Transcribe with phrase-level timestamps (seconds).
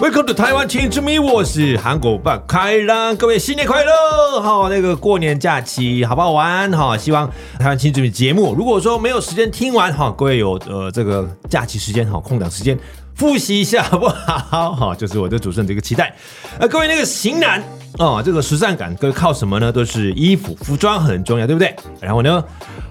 [0.00, 4.42] Welcome to Taiwan Chin to me，我是韩国欧巴开朗，各位新年快乐！
[4.42, 6.68] 好，那个过年假期好不好玩？
[6.72, 12.76] 哈，希望台湾 Chin to me 节目，如果说没有时间听完，哈，各位有呃这个假期时间哈，空档时间
[13.14, 14.72] 复习一下好不好？
[14.72, 16.12] 哈，就是我的主持人的一个期待。
[16.58, 17.62] 呃，各位那个型男
[17.98, 19.70] 哦，这个时尚感，各位靠什么呢？
[19.70, 21.74] 都是衣服、服装很重要，对不对？
[22.00, 22.44] 然后呢？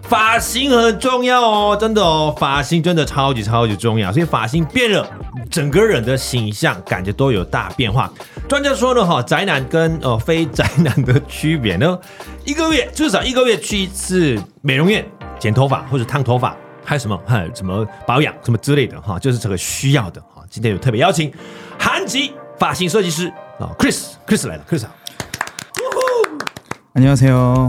[0.04, 5.10] 发型很重要哦，真的哦，发型真的超级超级重要，所以发型变了，
[5.50, 8.12] 整个人的形象感觉都有大变化。
[8.48, 11.98] 专家说呢，哈，宅男跟呃非宅男的区别呢，
[12.46, 15.06] 一个月至少一个月去一次美容院
[15.40, 20.44] 剪头发或者烫头发，还有什么还有什么保养什么之类的哈，就是这个需要的哈。
[20.50, 21.34] 今天有特别邀请
[21.80, 24.93] 韩籍发型设计师啊，Chris Chris 来了，Chris 好。
[26.95, 27.69] 안녕하세요，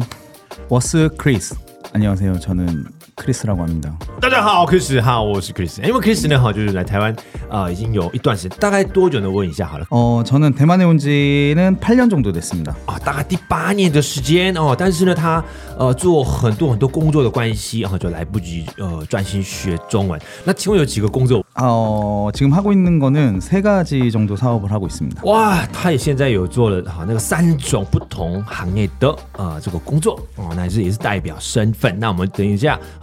[0.70, 1.56] 我是 Chris。
[1.94, 2.40] 안녕하세요.
[2.40, 2.86] 저는
[3.16, 3.92] 크리스라고 합니다.
[4.22, 5.82] 大家好，Chris 好，我是 Chris。
[5.86, 7.12] 因为 Chris 呢，哈，就是来台湾
[7.50, 9.30] 啊、呃，已经有一段时间，大概多久呢？
[9.30, 9.86] 问一下好了。
[9.90, 12.74] 哦，저는 대만에 온 지는 8년 정도 됐습니다.
[12.86, 14.76] 啊，大概第八年的时间哦。
[14.78, 15.44] 但是呢，他
[15.78, 20.20] 呃做很多很多工作的关系，然后就来不及呃专心学中文。
[20.44, 21.44] 那请问有几个工作？
[21.56, 25.22] 어, 지금 하고 있는 거는 세 가지 정도 사업을 하고 있습니다.
[25.24, 32.00] 哇，他也现在有做了哈那个三种不同行业的啊、呃、这个工作哦，那是也是代表身份。
[32.00, 33.03] 那我们等一下啊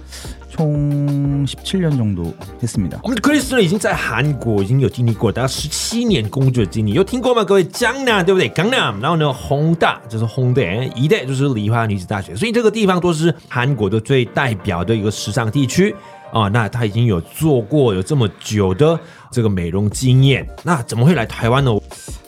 [0.50, 2.98] 총 17년 정도 했습니다.
[3.02, 7.44] 我们的 Chris 呢，已经在韩国已经有经历过大概十七年工作经历，有听过吗？
[7.44, 8.48] 各位，江南对不对？
[8.48, 10.62] 江南，然后呢，弘大就是弘大，
[10.94, 15.94] 一代就是梨花女子大学，所以这个地方都是韩国的最代表的一个时尚地区。
[16.32, 18.98] 啊、哦，那他已经有做过有这么久的
[19.30, 21.78] 这个美容经验，那怎么会来台湾呢？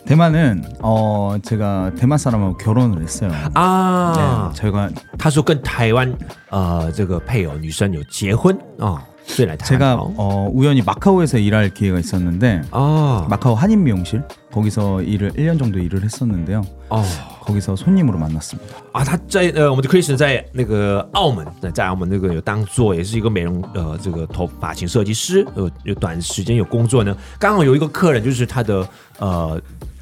[0.06, 3.30] 대만은 어 제가 대만 사람하고 결혼을 했어요.
[3.54, 6.10] 아, 네, 제가 他说跟台湾
[6.48, 8.86] 呃这个配偶女生有结婚啊。
[8.86, 9.00] 哦
[9.64, 13.26] 제가 어, 우연히 마카오에서 일할 기회가 있었는데 아.
[13.28, 16.64] 마카오 한인 미용실 거기서 일을 1년 정도 일을 했었는데요.
[16.88, 17.04] 아.
[17.42, 18.76] 거기서 손님으로 만났습니다.
[18.92, 29.60] 啊，他在呃，我们的 Chris 在那个澳门，在我们那个有当做也是一个美容呃这个头发型设计师，呃有短时间有工作呢，刚好有一个客人就是他的呃。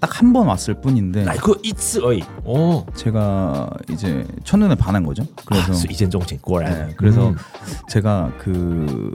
[0.00, 6.70] 딱 한 번 왔을 뿐인데 来过一次而已哦 제가 이제 첫눈에 반한 거죠 그래서 아, 一见钟情 果然
[6.72, 7.36] 네, 그래서 음.
[7.88, 9.12] 제가 그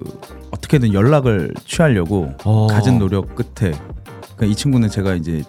[0.52, 2.68] 어떻게든 연락을 취하려고 어.
[2.68, 3.74] 가진 노력 끝에
[4.36, 5.44] 그러니까 이 친구는 제가 이제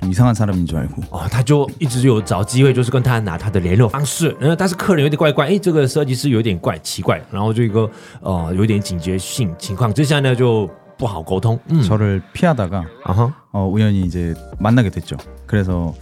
[0.00, 7.88] 좀 이상한 사람인 줄 알고 哦，他就一直有找机会，就是跟他拿他的联络方式，然后但是客人有点怪怪，诶，这个设计师有点怪奇怪，然后这个
[8.20, 10.68] 呃有点警觉性情况之下呢，就。
[10.98, 13.32] 不好沟通， 저를 피하다가 uh-huh.
[13.52, 15.16] 어, 우연히 이제 만나게 됐죠.
[15.46, 15.94] 그래서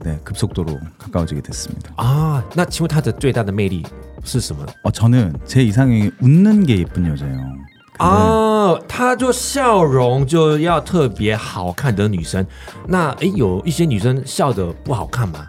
[0.00, 1.92] 네, 급속도로 가까워지게 됐습니다.
[1.96, 3.86] 아, 那请问他的最大的魅力
[4.24, 4.66] 是什么?
[4.82, 7.54] 어, 저는 제 이상형이 웃는 게 예쁜 여자예요.
[7.98, 12.44] 啊，他就笑容就要特别好看的女生。
[12.88, 15.46] 那诶，有一些女生笑得不好看吗？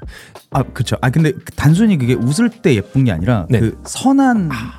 [0.52, 0.96] 아, 그렇죠.
[1.02, 3.60] 아, 근데 단순히 그게 웃을 때 예쁜 게 아니라 네.
[3.60, 4.79] 그 선한 아.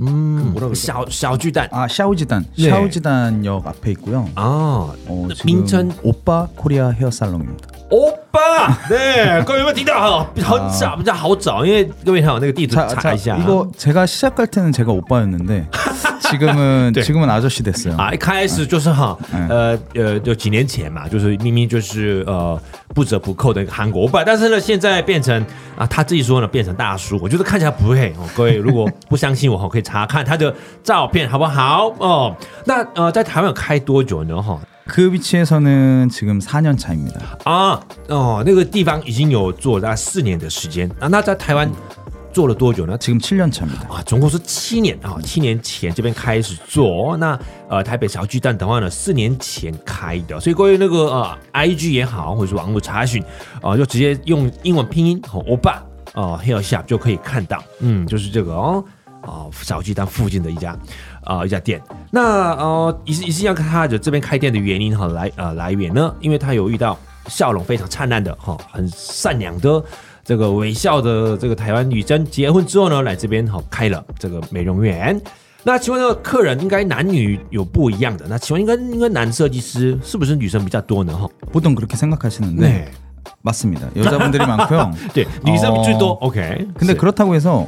[0.00, 0.74] 음, 뭐라 그러죠?
[0.74, 1.68] 샤오 샤오 주단.
[1.70, 2.68] 아 샤오지단 네.
[2.70, 4.28] 샤오지단역 앞에 있고요.
[4.34, 7.68] 아 어, 민천 오빠 코리아 헤어 살롱입니다.
[7.91, 10.25] 欧巴，对， 各位有没有听到？
[10.35, 13.37] 很早，比较好找，因为各位看我那个地址查 一下。
[13.37, 15.67] 이거 제가 시작할 때는 제가 오빠였는데
[16.29, 17.95] 지금은 지금은 아저씨 됐어요.
[17.95, 19.17] 啊，一开始就是哈，
[19.47, 22.59] 呃呃，就几年前嘛，就是明明就是呃
[22.93, 25.41] 不折不扣的韩国欧巴，但是呢，现在变成
[25.77, 28.27] 啊，他自己说呢，变成大叔，我觉得看起来不会哦。
[28.35, 30.53] 各位如果不相信我，哈，可以查看他的
[30.83, 31.93] 照片，好不好？
[31.99, 32.35] 哦，
[32.65, 34.41] 那呃，在台湾有开多久呢？
[34.41, 34.59] 哈？
[34.91, 37.19] 그 위치에서는 지금 4년 차입니다.
[37.43, 41.07] 啊哦，那个地方已经有做了大概四年的时间啊。
[41.09, 41.69] 那在台湾
[42.31, 42.97] 做了多久呢？
[42.97, 43.81] 지금 7년 차입니다.
[43.89, 47.17] 啊，总共是七年啊，七年前这边开始做。
[47.17, 47.37] 那
[47.67, 50.39] 呃，台北小巨蛋的话呢，四年前开的。
[50.39, 53.21] 所以各位那个呃，IG 也好，或者是网络查询
[53.61, 57.61] 啊，就直接用英文拼音哦，欧巴哦，Hair Shop 就可以看到。
[57.79, 58.85] 嗯，就是这个哦，
[59.23, 60.77] 哦，小巨蛋附近的一家
[61.23, 61.81] 啊、呃、一家店。
[62.11, 66.97] 那呃，也是也是要看他的这边开店的原因哈，来呃来源呢，因为他有遇到
[67.27, 69.83] 笑容非常灿烂的哈，很善良的。
[70.23, 75.19] 这个微笑的这个台湾女生结婚之后呢，来这边好开了这个美容院。
[75.63, 78.25] 那请问那个客人应该男女有不一样的？
[78.27, 81.13] 那请问应该应该男设计师是不是女生比较多呢？
[81.13, 82.85] 哈， 보통 그렇게 생각하시는데 네.
[83.41, 83.87] 맞습니다.
[83.95, 84.91] 여자분들이 많고요.
[85.13, 86.11] 对，女生最多。
[86.13, 87.67] 哦 OK， 근데 是 그렇다고 해서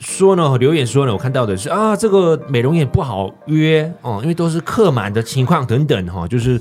[0.00, 6.60] 说呢，留言说呢，我看到的是啊，这个美容院不好约哦，因为都是客满的情况等等哈，就是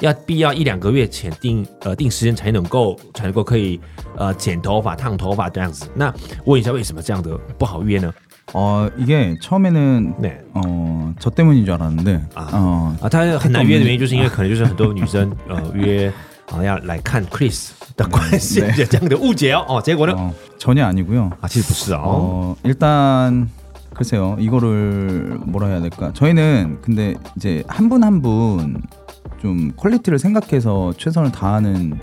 [0.00, 3.80] 要必要一两个月前定呃定时间才能够才能够可以
[4.16, 5.86] 呃剪头发、烫头发这样子。
[5.94, 6.12] 那
[6.44, 8.12] 问一下，为什么这样的不好约呢？
[8.52, 10.38] 어, 이게 처음에는 对。
[10.54, 12.46] 어, 저 때문인 줄 알았는데 아.
[12.52, 16.12] 어, 啊，他很难约的原因，就是因为可能就是很多女生呃约
[16.52, 19.64] 啊要来看 Chris 的关系，有这样的误解哦。
[19.68, 20.12] 哦，结果呢？
[20.14, 21.30] 어, 전혀 아니고요.
[21.40, 22.00] 啊，其实不是哦。
[22.04, 23.48] 어, 일단
[23.94, 24.36] 글쎄요.
[24.38, 26.12] 이거를 뭐라 해야 될까?
[26.12, 28.82] 저희는 근데 이제 한 분 한 분
[29.40, 31.98] 좀 퀄리티를 생각해서 최선을 da하는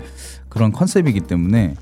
[0.48, 1.74] 그런 컨셉이기 때문에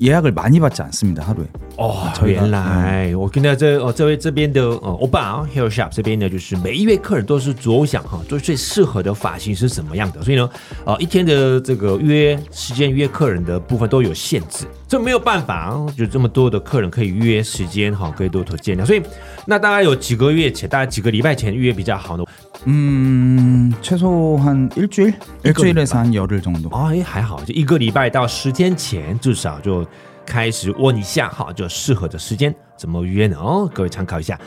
[0.00, 1.22] 예약을 많이 받지 않습니다.
[1.22, 1.46] 하루에.
[1.76, 10.48] 哦， 저희가 原来我跟到这哦，这位这边的呃欧巴啊，Hair Shop 这边呢，就是每一位客人都是着想哈，做最适合的发型是什么样的，所以呢，
[10.84, 19.02] 呃，一天的这个约时间约客人的部分都有限制，这没有办法啊，就这么多的客人可以约时间哈，可以多投见量，所以
[19.46, 22.24] 那大概有几个月前，大概几个礼拜前预约比较好呢。
[22.66, 25.14] 음, 최소 한 일주일?
[25.42, 26.68] 일주일에서 한 열흘 정도.
[26.70, 29.86] 哦，哎，还好，就一个礼拜到十天前，至少就
[30.24, 33.36] 开始问一下哈，就适合的时间怎么约呢？
[33.38, 34.38] 哦，各位参考一下。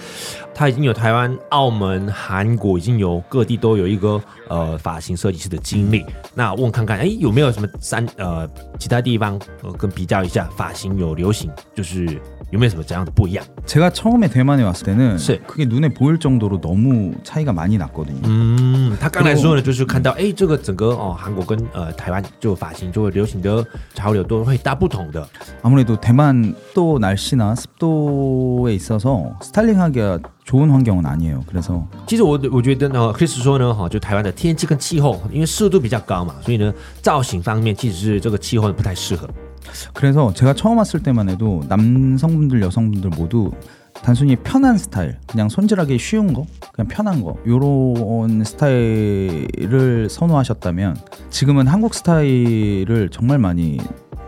[0.59, 6.05] 他已经有台湾、澳门、韩国，已经有各地都有一个呃发型设计师的经历。
[6.33, 8.47] 那问看看，哎，有没有什么三呃
[8.79, 12.05] 其他地方呃跟比较一下发型有流行，就是
[12.51, 13.45] 有没有什么这样的不一样？
[13.65, 15.39] 제가 처음에 대만에 왔을 때는 네.
[15.47, 18.21] 그게 눈에 보일 정도로 너무 차이가 많이 났거든요.
[18.23, 25.27] 嗯，他刚才说呢，就是看到哎，这个整个哦韩国跟呃台湾就发型就会流行的潮流都会大不同的。
[25.61, 30.19] 아무래도 대만 또 날씨나 습도에 있어서 스타일링하기가
[30.49, 31.43] 좋은 환경은 아니에요.
[31.47, 39.27] 그래서 其实我我觉得呢，Chris 说呢，哈，就台湾的天气跟气候，因为湿度比较高嘛，所以呢，造型方面其实是这个气候不太适合。
[39.93, 43.51] 그래서 제가 처음 왔을 때만 해도 남성분들 여성분들 모두
[44.03, 50.97] 단순히 편한 스타일, 그냥 손질하기 쉬운 거, 그냥 편한 거 요런 스타일을 선호하셨다면
[51.31, 53.79] 지금은 한국 스타일을 정말 많이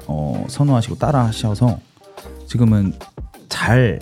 [0.07, 1.79] 어, 선호하시고 따라하셔서
[2.47, 2.93] 지금은
[3.49, 3.99] 잘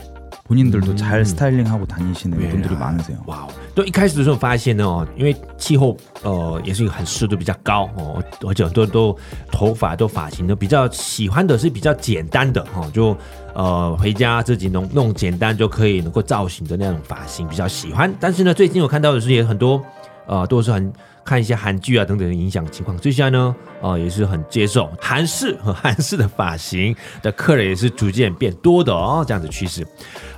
[0.50, 0.96] 본인들도 음.
[0.98, 2.50] 잘 스타일링하고 다니시는 네.
[2.50, 3.18] 분들이 많으세요.
[3.25, 3.48] 哇哦！
[3.75, 9.18] 就一开始的时候发现呢，哦，因为气候呃也是一个很湿度比较高哦，而且很多人都
[9.52, 13.18] 头发都发型都比较喜欢的是比较简单的哈、哦，就
[13.54, 18.14] 呃回家自己弄弄简单就可以能够造型的那种发型比较喜欢。
[18.20, 19.84] 但是呢，最近我看到的是也很多
[20.31, 20.93] 呃都是很
[21.25, 29.85] 看一些韩剧啊等等的影响情况之下呢，呃也是很接受韩式和 韩式的发型的客人也是逐渐变多的哦，这样子趋势。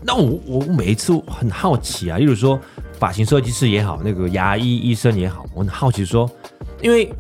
[0.03, 2.59] 那我我每一次很好奇啊，例如说
[2.99, 6.29] 发型设计师也好，那个牙医医生也好，我很好奇说，
[6.81, 7.13] 因为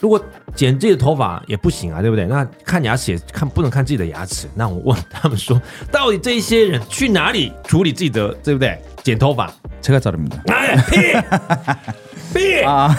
[0.00, 0.22] 如果
[0.54, 2.26] 剪自己的头发也不行啊，对不对？
[2.26, 5.60] 那看牙齿也看不能看自己的牙齿，那我问他们说，
[5.90, 8.78] 到底这一些人去哪里处理自己的，对不对？
[9.02, 9.50] 剪头发？
[9.80, 10.36] 제가 자릅니다.
[10.48, 10.96] 哎屁
[12.32, 12.62] 屁！
[12.64, 12.94] 아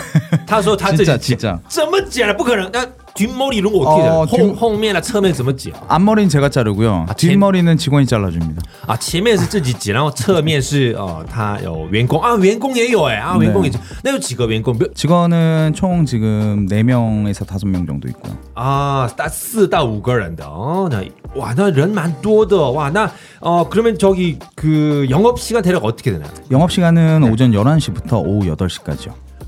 [0.48, 2.34] 他说他自己 진짜 剪 진짜 怎么剪了？
[2.34, 2.70] 不可能。
[2.72, 2.86] 那
[3.20, 4.40] 뒷머리 이런 거 어떻게 어, 剪？
[4.42, 5.72] 后 뒷- 后面啊，侧面怎么剪？
[5.88, 7.06] 앞머리는 제가 자르고요.
[7.08, 8.62] 아, 진- 뒷머리는 직원이 잘라줍니다.
[8.88, 13.72] 啊，前面是自己剪，然后侧面是哦，他有员工啊，员工也有哎啊，员工也
[14.04, 14.78] 那有几个员工？
[14.78, 18.34] 比如 직원은 총 지금 4명에서 5명 정도 있고요.
[18.54, 21.00] 啊，大四到五个人的哦，那
[21.40, 23.10] 哇，那人蛮多的哇，那
[23.40, 26.28] 哦，그러면저기그 영업 시간 대략 어떻게 되나요?
[26.52, 27.30] 영업 시간은 네.
[27.30, 29.12] 오전 11시부터 오후 8시까지요.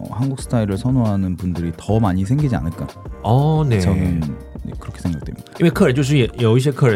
[0.00, 2.86] 어, 한국 스타일을 선호하는 분들이 더 많이 생기지 않을까.
[3.22, 3.80] 어, 네.
[3.80, 4.20] 저는
[4.64, 5.52] 네, 그렇게 생각됩니다.
[5.58, 5.94] 因为客人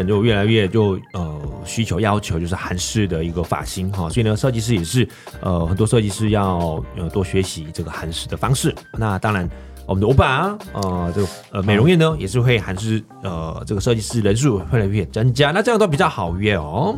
[0.07, 5.07] 就越来越就有需求要求，就是韩式的一个发型哈，所以呢，设计师也是
[5.41, 8.73] 呃很多设计师要呃多学习这个韩式的方式。
[8.97, 9.49] 那当然。
[9.87, 16.97] 我们的欧巴呃，这个呃美容院呢也是会韩式呃这个设计师人数越来越增加，那这样都比较好约哦。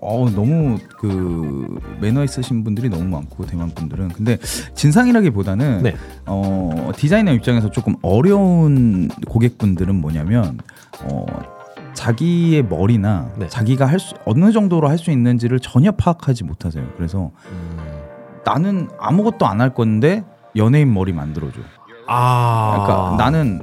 [0.00, 4.38] 어 너무 그 매너 있으신 분들이 너무 많고 대만 분들은 근데
[4.74, 5.94] 진상이라기보다는 네.
[6.26, 10.58] 어 디자이너 입장에서 조금 어려운 고객분들은 뭐냐면
[11.04, 11.26] 어
[11.94, 13.48] 자기의 머리나 네.
[13.48, 16.84] 자기가 할 수 어느 정도로 할 수 있는지를 전혀 파악하지 못하세요.
[16.96, 17.76] 그래서 음.
[18.44, 20.24] 나는 아무것도 안 할 건데
[20.56, 21.60] 연예인 머리 만들어줘.
[22.08, 23.62] 아 그러니까 나는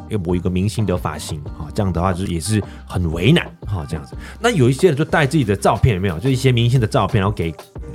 [0.17, 4.15] 某一个明星的发型，啊，这样的话就是也是很为难，哈，这样子。
[4.39, 6.19] 那有一些人就带自己的照片，有没有？
[6.19, 7.53] 就一些明星的照片，然后给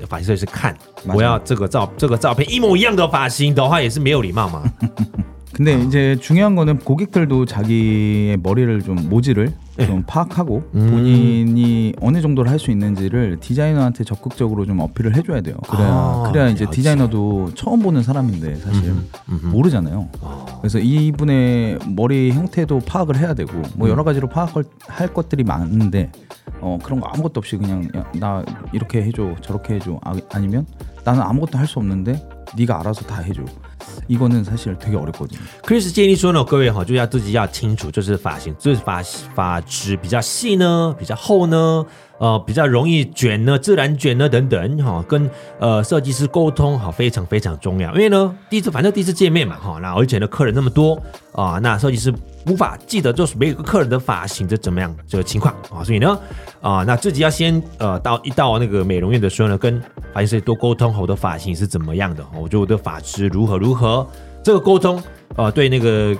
[0.08, 0.76] 发型设计师看，
[1.14, 4.62] 我要这个照这个照片一模一样的发型的话，也是没有礼貌嘛。
[5.56, 9.52] 근데 이제 중요한 거는 고객들도 자기의 모질을
[9.86, 15.56] 좀 파악하고 본인이 어느 정도를 할 수 있는지를 디자이너한테 적극적으로 좀 어필을 해줘야 돼요.
[15.68, 18.94] 그래야 아, 그래야 이제 디자이너도 처음 보는 사람인데 사실
[19.50, 20.08] 모르잖아요.
[20.60, 26.10] 그래서 이분의 머리 형태도 파악을 해야 되고 뭐 여러 가지로 파악할 것들이 많은데
[26.60, 30.66] 어 그런 거 아무것도 없이 그냥 야, 나 이렇게 해줘 저렇게 해줘 아, 아니면
[31.04, 33.42] 나는 아무것도 할 수 없는데 네가 알아서 다 해줘.
[34.07, 35.39] 이거는 사실 되게 어렵거든요.
[35.63, 39.01] 크리스 建议说呢，各位哈，就要自己要清楚，就是发型，就是发
[39.33, 41.85] 发质比较细呢，比较厚呢。
[42.18, 47.92] 呃，比较容易卷呢，自然卷呢，等等，哈，跟呃设计师沟通，哈，非常非常重要。
[47.92, 50.98] 因为呢，第一次，反正第一次见面嘛，哈，那而且呢，客人那么多
[51.32, 52.12] 啊，那设计师
[52.46, 56.18] 无法记得就是每个客人的发型这怎么样这个情况啊，所以呢，
[56.62, 59.78] 啊，那自己要先呃到一到那个美容院的时候呢，跟
[60.14, 64.06] 发型师多沟通，我的发型是怎么样的，我觉得我的发质如何如何，
[64.42, 65.02] 这个沟通，
[65.36, 66.16] 呃，对那个。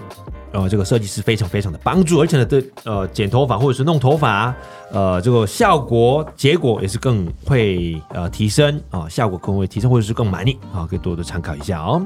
[0.52, 4.54] 呃，这个设计师非常非常的帮助，而且呢，对呃剪头发或者是弄头发，
[4.90, 12.00] 呃，这个效果结果也是更会呃提升啊、效果更会提升，或者是更满意啊，可以多多参考一下哦。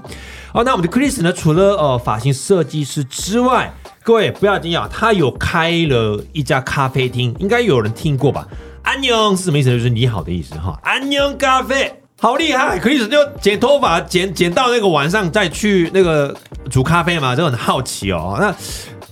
[0.53, 8.49] 好，那我们的 Chris 呢，除了呃发型设计师之外，各位不要惊讶，他有开了一家咖啡厅，应该有人听过吧？
[8.83, 9.71] 安妞是什么意思？
[9.71, 12.00] 就是你好的意思哈，安妞咖啡。
[12.20, 12.80] 好厉害！
[12.80, 16.36] 可以就剪头发，剪剪到那个晚上再去那个
[16.70, 18.38] 煮咖啡嘛，就很好奇哦。
[18.40, 18.56] 那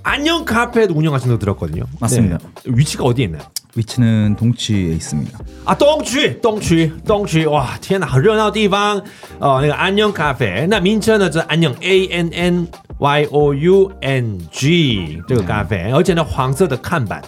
[0.03, 9.01] 安永咖啡的운영하신다고들었거든요맞습니다 위치가어디에있나요위치는동취에있습니다啊，东区，东区，东区，哇，天哪，很热闹的地方
[9.39, 9.59] 哦。
[9.61, 11.31] 那个安永咖啡，那名称呢？
[11.31, 12.67] 是安永 A N N
[12.97, 17.21] Y O U N G 这个咖啡，而且呢，黄色的看板。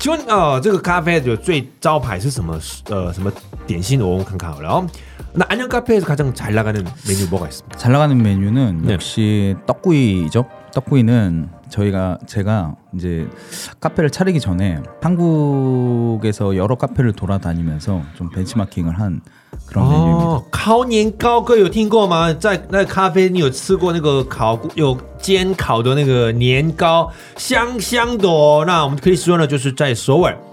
[0.00, 2.58] 请问呃，这个咖啡的最招牌是什么？
[2.90, 3.32] 呃，什么
[3.66, 4.00] 点心？
[4.00, 4.86] 我们看看好了哦。
[5.32, 7.78] 那안녕 카페에서 가장 잘 나가는 메뉴 뭐가 있습니까?
[7.78, 8.94] 잘 나가는 메뉴는 네.
[8.94, 10.44] 역시 떡구이죠.
[10.72, 13.28] 떡구이는 저희가 제가 이제
[13.80, 19.20] 카페를 차리기 전에 한국에서 여러 카페를 돌아다니면서 좀 벤치마킹을 한
[19.66, 20.42] 그런 어, 메뉴입니다.
[20.50, 22.32] 烤年糕哥有听过吗？
[22.34, 28.64] 在那咖啡你有吃过那个烤有 煎烤的那个年糕，香香的哦。
[28.66, 30.36] 那我们可以说呢，就是在首尔。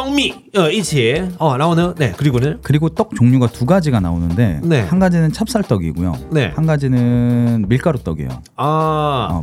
[0.00, 4.80] 뻥미 어, 이치 어 나오는 네 그리고는 그리고 떡 종류가 두 가지가 나오는데 네.
[4.80, 6.14] 한 가지는 찹쌀떡이고요.
[6.30, 6.52] 네.
[6.56, 8.30] 한 가지는 밀가루 떡이에요.
[8.56, 9.42] 아 어,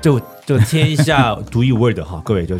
[0.00, 2.56] 就就天下独一无二的哈，各位就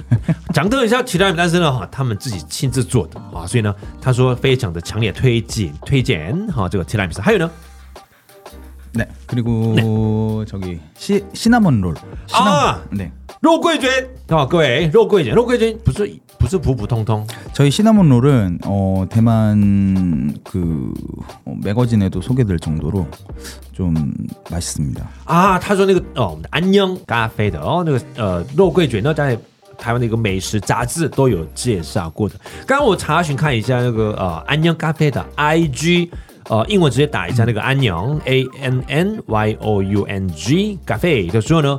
[0.52, 7.50] 讲得很像其他人，但是呢哈，他们自己亲自做的啊，所以呢，他说非常的强烈推荐推荐哈，这个提拉米苏，还有呢，
[8.94, 11.94] 네 그리고 저기 시, 시나몬 롤.
[12.28, 12.78] 시나, 아!
[12.92, 13.11] 네.
[13.40, 13.90] 肉桂卷
[14.28, 16.08] 啊，各位肉桂卷，肉桂卷不是
[16.49, 20.92] 不是普普通通， 저희 시나몬 롤은 어, 대만 그
[21.44, 23.06] 어, 매거진에도 소개될 정도로
[23.73, 23.94] 좀
[24.50, 25.02] 맛있습니다.
[25.25, 29.38] 啊，他说那个哦，我们的安央咖啡的哦，那个呃肉桂卷呢，在
[29.78, 32.34] 台湾的一个美食杂志都有介绍过的。
[32.66, 36.11] 刚刚我查询看一下那个呃安央咖啡的 IG，
[36.50, 41.78] 呃英文直接打一下那个安阳 A N N Y O U N G 咖啡的时候呢。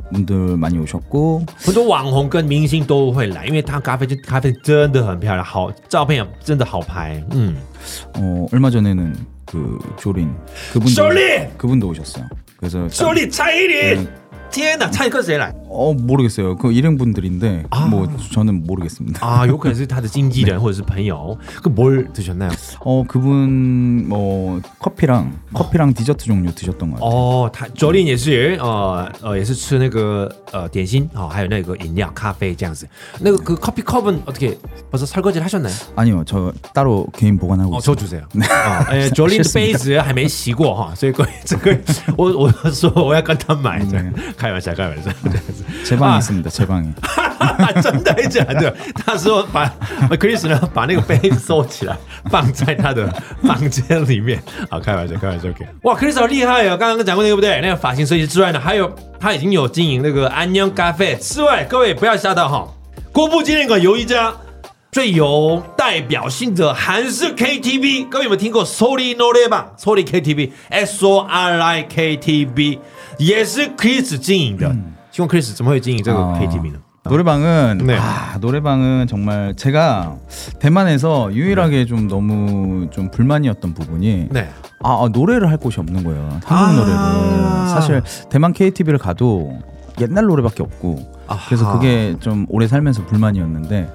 [0.12, 7.22] 분들 많이 오셨고 很多网红跟明星都会来，因为他咖啡就咖啡真的很漂亮，好照片真的好拍。
[7.32, 7.56] 嗯，
[8.14, 9.14] 어, 얼마 전에는
[9.44, 10.32] 그 조린
[10.72, 11.48] 그분도 조린!
[11.56, 12.24] 그분도 오셨어요.
[12.56, 14.06] 그래서 秀丽蔡依林，
[14.50, 15.52] 天哪，蔡依林谁来？
[15.70, 16.56] 어 모르겠어요.
[16.56, 17.86] 그 일행분들인데 아.
[17.86, 19.26] 뭐 저는 모르겠습니다.
[19.26, 21.38] 啊，有可能是他的经纪人或者是朋友。
[21.62, 22.50] 그뭘 드셨나요？
[22.80, 27.10] 어 그분 뭐 커피랑 커피랑 디저트 종류 드셨던 것 같아요.
[27.10, 32.86] 哦，他 Jolin 也是，呃呃，也是吃那个呃点心，哦，还有那个饮料、咖啡这样子。
[33.20, 34.56] 那个그 커피 컵은 어떻게
[34.90, 35.74] 벌써 설거지를 하셨나요？
[35.96, 37.82] 아니요, 저 따로 개인 보관하고 哦， 있어요.
[37.82, 38.22] 收주세요。
[38.48, 41.76] 啊，呃，Jolin 的杯子还没洗过哈，所以各位这个
[42.16, 45.59] 我我说我要跟他买，这样开玩笑，开玩笑这样子。
[45.61, 45.85] 子。
[45.85, 46.83] 车棒是你的车棒，
[47.81, 48.75] 真的假的？
[49.05, 49.65] 他说把
[50.11, 51.97] Chris 呢把那个杯收起来，
[52.29, 53.07] 放在他的
[53.43, 54.41] 房间里面。
[54.69, 55.49] 好，开玩笑，开玩笑。
[55.49, 56.77] OK，哇，Chris 好厉害哦！
[56.77, 57.59] 刚刚讲过对不对？
[57.61, 62.67] 那个发型设计之外呢，还有他已经有经营那个安妞咖啡之外，各位不要吓到哈、
[63.11, 64.33] 国，郭布纪念馆有一家。
[64.93, 72.77] 最有代表性的韩式 KTV，各位有没有听过 Sorry No Le 吧 Sorry KTV S O R I K T V
[73.17, 74.75] 也是 Chris 经营的。
[75.10, 76.78] 请问 Chris 怎么会经营这个 KTV 呢？
[77.08, 77.96] 노래방은 네.
[77.98, 80.16] 아, 노래방은 정말 제가
[80.58, 84.48] 대만에서 유일하게 좀 너무 좀 불만이었던 부분이 네.
[84.82, 86.40] 아, 아, 노래를 할 곳이 없는 거예요.
[86.44, 87.12] 한국 아.
[87.12, 89.58] 노래를 사실 대만 KTV를 가도
[90.00, 91.12] 옛날 노래밖에 없고
[91.46, 91.74] 그래서 아하.
[91.74, 93.94] 그게 좀 오래 살면서 불만이었는데 어,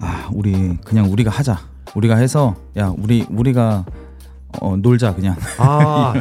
[0.00, 1.58] 아, 우리 그냥 우리가 하자.
[1.94, 3.84] 우리가 해서 야, 우리 우리가
[4.60, 6.14] 어, 놀자 그냥啊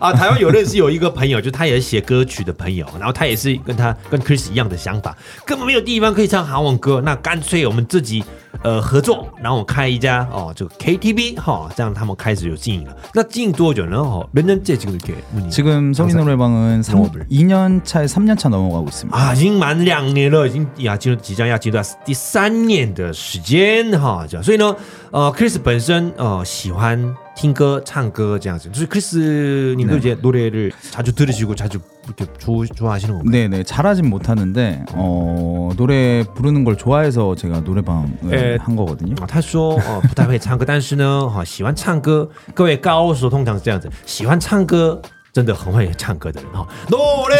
[0.00, 0.12] 啊！
[0.12, 8.24] 台湾有认识有一个朋友，就他也是写歌曲的朋友，然后他也是跟他跟 Chris 一样的想法，根本没有地方可以唱韩文歌，那干脆我们自己
[8.62, 12.96] 呃合作，然后我开一家哦，这个 KTV 哈、哦，这样他们开始有经营了。
[13.14, 13.98] 那经营多久呢？
[13.98, 15.14] 哦，몇 년째 지금 이렇게
[15.50, 19.16] 지금 소리 노래방은 3, 2년 차에 3년 차 넘어가고 있습니다.
[19.16, 24.74] 아, 已经满两年了，已经呀进入即将要进入到第三年的时间哈，这样，所以呢，
[25.10, 27.14] 呃，Chris 本身呃喜欢。
[27.36, 33.30] 听歌、唱歌这样子，就是 크리스님도 이제 노래를 자주 들으시고 자주 이렇게 좋, 좋아하시는 건가요?
[33.30, 39.14] 네네 잘하진 못하는데 어, 노래 부르는 걸 좋아해서 제가 노래방을 에, 한 거거든요.
[39.26, 45.00] 他说哦不太会唱歌，但是呢，哦喜欢唱歌，各位高手通常这样子，喜欢唱歌
[45.32, 47.36] 真的很会唱歌的人哈，노래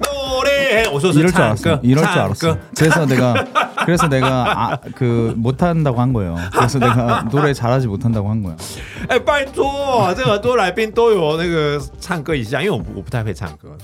[0.00, 1.80] 노래 어서 이럴 줄 알았어.
[1.82, 2.58] 이럴 줄 알았어.
[2.76, 3.34] 그래서 내가
[3.88, 6.36] 그래서 내가 아, 그 못한다고 한 거예요.
[6.52, 8.56] 그래서 내가 노래 잘하지 못한다고 한 거야.
[9.08, 13.76] 哎，拜托，这个多来宾都有那个唱歌一下，因为我不太会唱歌。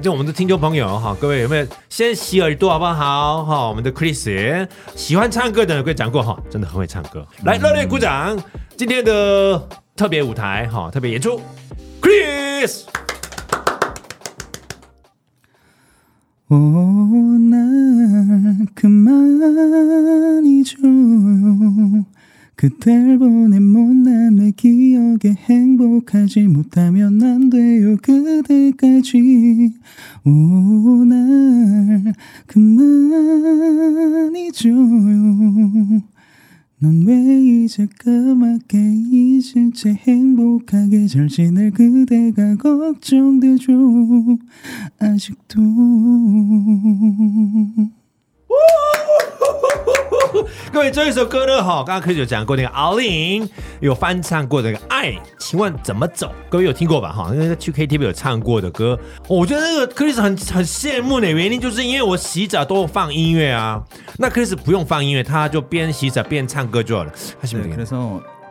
[0.00, 3.44] 就我们的听众朋友哈，各位有没有先洗耳朵好不好？
[3.44, 7.26] 哈，我们的 Chris 喜欢唱歌的人可以讲过哈，真的很会唱歌。
[7.44, 8.38] 来，热烈鼓掌！
[8.76, 11.40] 今天的特别舞台哈，特别演出，
[12.00, 12.82] Chris。
[16.48, 17.95] 오날
[18.75, 22.05] 그만 잊어요
[22.55, 27.97] 그댈 보낸 못난 내 기억에 행복하지 못하면 안 돼요.
[28.01, 29.73] 그대까지.
[30.25, 32.13] 오날
[32.47, 34.73] 그만 잊어요
[36.79, 43.71] 넌 왜 이제 까맣게 잊은 채 행복하게 잘 지낼 그대가 걱정되죠?
[44.99, 45.61] 아직도
[50.71, 56.31] 各位，这一首歌呢，哈，刚刚 Chris 有讲过那个 A-Lin 有翻唱过那个《爱》，请问怎么走？
[56.49, 57.11] 各位有听过吧？
[57.11, 63.81] 哈，那个去 KTV 有唱过的歌，我觉得那个 Chris 很很羡慕的原因，就是因为我洗澡都放音乐啊，
[64.17, 67.11] 那 Chris 不用放音乐，他就边洗澡边唱歌就好了。
[67.41, 67.55] 他喜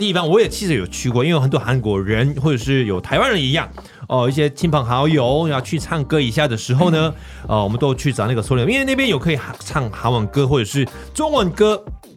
[0.00, 3.68] 地方我也其实有去过，因为很多韩国人或者是有台湾人一样，
[4.08, 7.14] 哦，一些亲朋好友要去唱歌一下的时候呢，
[7.46, 11.84] 呃，我们都去找那个苏联，因为那边有可以唱韩文歌或者是中文歌。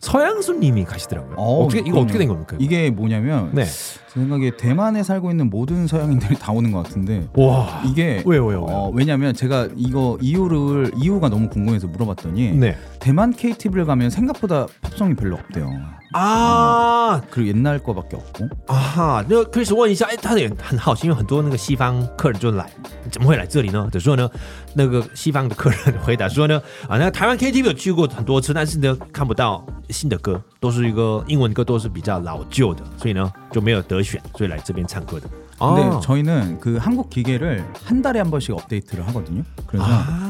[0.00, 1.36] 서양 손님이 가시더라고요.
[1.38, 2.56] 어, 떻게 이거 어떻게 된 겁니까?
[2.60, 3.64] 이게 뭐냐면 네.
[3.64, 8.64] 제 생각에 대만에 살고 있는 모든 서양인들이 다 오는 것 같은데 와 이게 왜요 왜요?
[8.64, 8.66] 왜요?
[8.66, 12.76] 어, 왜냐면 제가 이거 이유를 이유가 너무 궁금해서 물어봤더니 네.
[13.00, 15.70] 대만 KTV를 가면 생각보다 팝송이 별로 없대요.
[16.12, 18.48] 아, 그리고 옛날 거밖에 없고.
[18.68, 22.64] 啊，那 Chris 问一下，哎，他也很好奇，因为很多那个西方客人就来，
[23.10, 23.86] 怎么会来这里呢？
[23.92, 24.26] 就说呢，
[24.72, 35.28] 那个西方的客人回答说呢，啊，那台湾 KTV 有去过很多次，但是呢，看不到 新的歌，都是一个英文歌，都是比较老旧的，所以呢就没有得选，所以来这边唱歌的。
[35.58, 36.00] 근데 아.
[36.00, 39.42] 저희는 그 한국 기계를 한 달에 한 번씩 업데이트를 하거든요.
[39.66, 40.29] 그래서 아,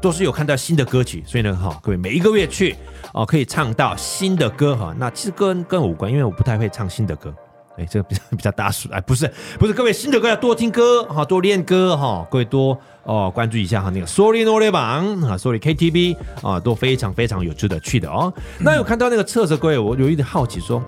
[0.00, 2.74] 都是有看到新的歌曲，所以呢，哈，各位每一个月去。
[3.12, 7.34] 哦，可以唱到新的歌哈，那其实跟跟我无关，因为我不太会唱新的歌，
[7.76, 18.32] 哎，这个比较 比较大数，哎，不是不是，各位新的歌要多听歌哈，多练歌哈，各位多哦关注一下哈，那个 Sorry No 联榜啊，Sorry KTV 啊，都非常非常有值得去的哦。
[18.60, 20.80] 那有看到那个厕所，各位我有一点好奇说，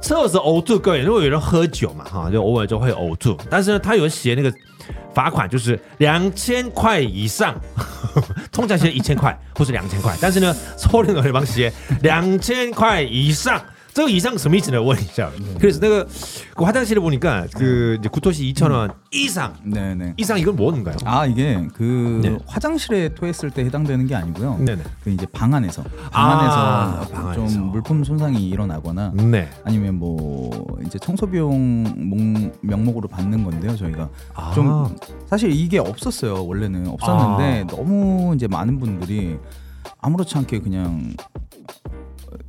[0.00, 4.52] 厕所呕吐，各位如果有人喝酒嘛哈，就偶尔就会呕吐，但是呢，他有写那个
[5.14, 7.54] 罚款就是两千块以上。
[8.52, 13.60] 通常是一千块或是两千块，但是呢，抽人的帮写两千块以上。
[13.93, 14.81] 这个以上什么意思呢？
[14.81, 16.07] 问一下，可是那个
[16.55, 20.95] 화장실을보니까그 구토시 2천 원 이상, 네네 이상 이건 뭔가요?
[21.03, 22.37] 아 이게 그 네.
[22.45, 24.57] 화장실에 토했을 때 해당되는 게 아니고요.
[24.59, 24.83] 네네.
[25.03, 27.59] 그 이제 방 안에서 방 아, 안에서 방 좀 안에서.
[27.61, 29.49] 물품 손상이 일어나거나 네.
[29.63, 33.75] 아니면 뭐 이제 청소 비용 목- 명목으로 받는 건데요.
[33.75, 34.51] 저희가 아.
[34.53, 34.95] 좀
[35.27, 36.45] 사실 이게 없었어요.
[36.45, 37.67] 원래는 없었는데 아.
[37.75, 39.37] 너무 이제 많은 분들이
[40.01, 41.13] 아무렇지 않게 그냥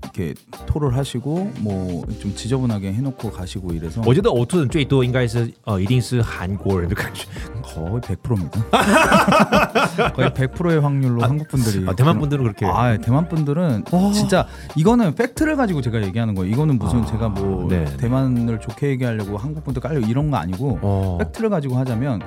[0.02, 0.34] 이렇게
[0.66, 7.26] 토를 하시고 뭐 좀 지저분하게 해놓고 가시고 이래서 我觉得呕吐人最多应该是呃，一定是韩国人的感觉。
[7.62, 10.10] 거의 100%입니다.
[10.14, 12.66] 거의 100%의 확률로 한국 분들이 아, 대만 분들은 그렇게.
[12.66, 16.50] 아 대만 분들은 진짜 이거는 팩트를 가지고 제가 얘기하는 거예요.
[16.52, 17.84] 이거는 무슨 아, 제가 뭐 네.
[17.98, 21.18] 대만을 좋게 얘기하려고 한국 분들 깔려 이런 거 아니고 어.
[21.20, 22.20] 팩트를 가지고 하자면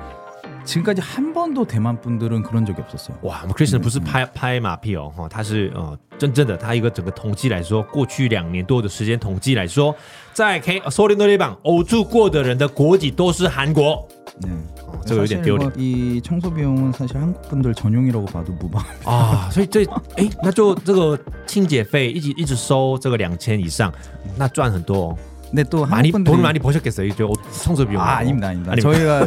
[0.66, 3.16] 지금까지 한 번도 대만 분들은 그런 적이 없었어요.
[3.22, 9.94] 哇，我们 Christian 不是拍拍马屁哦，哈，他是呃真正的，他一个整个统计来说，过去两年多的时间统计来说，
[10.32, 14.06] 在 K 소리 노래방呕吐过的人的国籍都是韩国。
[14.40, 14.48] 네.
[14.86, 18.82] 哦，这个有点 사실 丢脸 뭐 이 청소 비용은 사실 한국 분들 전용이라고 봐도 무방.
[19.04, 19.84] 啊，所以这
[20.16, 23.92] 哎，那就这个清洁费一直一直收这个两千以上，
[24.36, 25.16] 那赚很多哦。
[25.50, 27.30] 근데 또 많이 한국 돈을 분들이 많이 버셨겠어요, 저
[27.62, 28.00] 청소 비용.
[28.00, 28.80] 아 아닙니다 아닙니다 아닙니까?
[28.80, 29.26] 저희가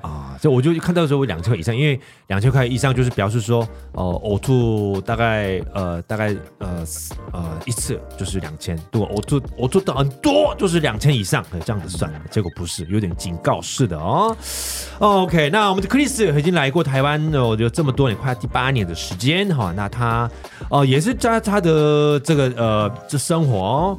[0.00, 6.84] 啊，所以我就看到的时候两千块以上，因为两千块以上就是表示说，哦、呕吐大概呃大概呃
[7.32, 14.36] 呃一次就是两千，如果呕吐呕吐的很多就是两千以上，呃这样子算，结果不是，有点警告式的哦。
[14.98, 20.30] OK，那我们的 Chris 已经来过台湾了，我觉得这么多年，快第八年的时间哈、那他
[20.70, 23.98] 哦、也是在他的这个呃这生活哦。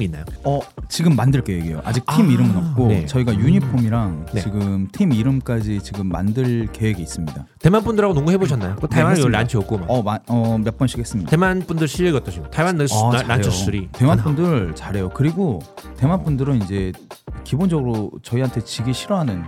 [0.00, 0.24] 이름이 있나요?
[0.44, 1.82] 어 지금 만들 계획이에요.
[1.84, 3.06] 아직 팀 아, 이름은 없고 네.
[3.06, 3.40] 저희가 음.
[3.40, 4.40] 유니폼이랑 네.
[4.40, 7.46] 지금 팀 이름까지 지금 만들 계획이 있습니다.
[7.60, 8.74] 대만 분들하고 농구 해보셨나요?
[8.74, 9.80] 네, 그 대만 네, 란치였고
[10.26, 11.30] 어몇 번씩 했습니다.
[11.30, 12.50] 대만 분들 실력 어떠신가요?
[12.50, 15.10] 대만 아, 란치 3 대만 분들 잘해요.
[15.10, 15.60] 그리고
[15.96, 16.92] 대만 분들은 이제
[17.44, 19.44] 기본적으로 저희한테 지기 싫어하는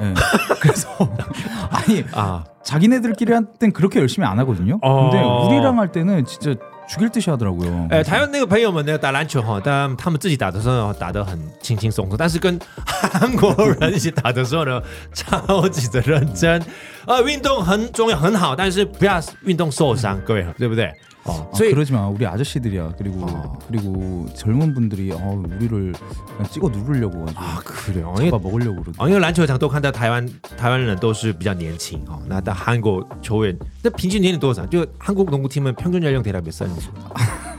[0.00, 0.14] 네.
[0.62, 0.88] 그래서
[1.70, 2.44] 아니 아.
[2.62, 4.78] 자기네들끼리 할 땐 그렇게 열심히 안 하거든요.
[4.82, 5.10] 어...
[5.10, 6.54] 근데 우리랑 할 때는 진짜
[6.89, 7.87] 죽일 듯이 하더라고요.
[7.89, 14.79] 呃，台湾那个朋友们呢打篮球哈，但他们自己打的时候打得很轻轻松松，但是跟韩国人一起打的时候呢，
[15.11, 16.63] 超级的认真。
[17.07, 20.93] 呃，运动很重要很好，但是不要运动受伤，各位，对不对？
[21.25, 22.07] 哦， 아, 所以 그러지 마.
[22.07, 22.93] 우리 아저씨들이야.
[22.97, 23.57] 그리고 어.
[23.67, 25.93] 그리고 젊은 분들이 어, 우리를
[26.37, 28.93] 그냥 찍어 누르려고 가지고 啊，可怜哦，因为 잡아 먹으려고 그러죠.
[28.99, 34.65] 哦，因为篮球场都看到台湾台湾人都是比较年轻哦，那到韩国球员，那平均年龄多少？
[34.67, 36.89] 就韩国농구팀은 평균 연령 대략 몇 살인지？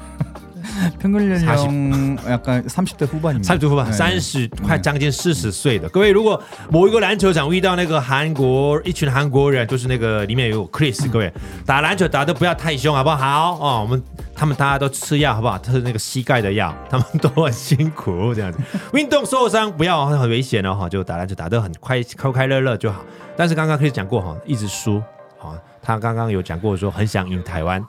[0.99, 3.43] 평균 연령 약간 30대 후반입니다.
[3.43, 3.93] 三十후반， 네.
[3.93, 11.33] 三十快将近四十岁的各位，如果某一个篮球场遇到那个韩国一群韩国人，就是那个里面有 Chris，各位
[11.65, 13.59] 打篮球打得不要太凶，好不好？
[13.61, 14.03] 哦，我们
[14.35, 15.59] 他们大家都吃药，好不好？
[15.59, 18.59] 他是那个膝盖的药，他们都很辛苦，这样子。
[18.93, 23.05] 运动受伤不要很危险哦，哈，就打篮球打得很快快快乐乐就好。
[23.37, 25.07] 但是刚刚 Chris 讲过哈，一直输，好。
[25.82, 27.84] 他刚刚有讲过说很想赢台湾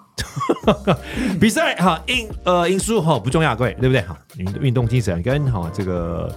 [1.40, 4.16] 比赛哈，赢呃赢输哈不重要，各位对不对哈？
[4.36, 6.30] 运运动精神跟哈这个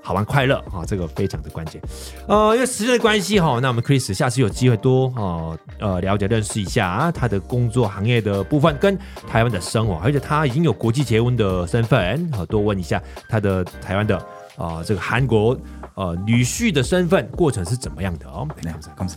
[0.00, 1.80] 好玩快乐哈，这个非常的关键。
[2.28, 8.96] 呃，因为时间的关系哈，那我们 Chris 下次有机会多呃呃了解认识一下啊他的工作行业的部分跟
[9.28, 14.16] 台湾的生活，而且他已经有国际结婚的身份，好多问一下他的台湾的
[14.56, 15.58] 啊、呃、这个韩国
[15.94, 18.46] 呃女婿的身份过程是怎么样的哦？
[18.60, 19.16] 对，感谢。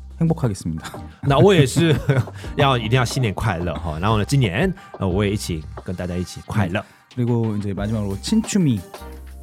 [0.20, 0.82] 행복하겠습니다.
[1.22, 1.94] 那我也是
[2.56, 3.98] 要一定要新年快乐哈。
[4.00, 6.82] 然后呢，今年呃我也一起跟大家一起快乐。
[7.14, 8.80] 그리고 이제 마지막으로 친추미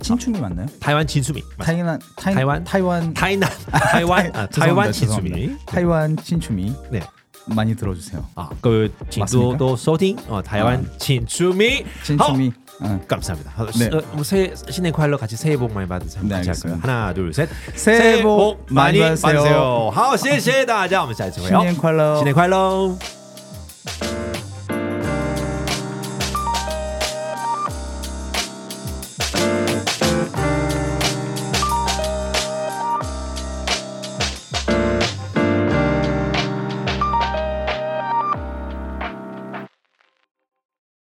[0.02, 0.68] 친추미 맞나요?
[0.80, 1.42] 타이완 친추미.
[1.60, 5.58] 타이완 타이, 타이완 타이완 타이난 타이완 아, 타이완 친추미.
[5.66, 6.76] 타이완 친추미.
[6.92, 7.02] 네.
[7.46, 8.24] 많이 들어주세요.
[8.36, 11.86] 아, 各位请多多收听哦，台湾 친추미.
[12.04, 12.54] 친추미.
[12.80, 13.00] 어.
[13.08, 13.52] 감사합니다.
[13.78, 13.88] 네.
[13.96, 16.24] 어, 뭐 새해 신년 快乐같이 새해 복 많이 받으세요.
[16.24, 16.82] 네, 알겠습니다.
[16.82, 17.48] 하나, 둘, 셋.
[17.76, 19.92] 새해 복 많이 받으세요.
[19.92, 21.48] 好，谢谢大家，我们下一次会。
[21.50, 22.98] 新年快乐，新年快乐。